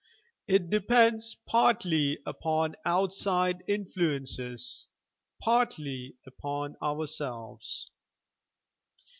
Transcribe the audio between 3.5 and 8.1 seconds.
influences, partly upon ourselves.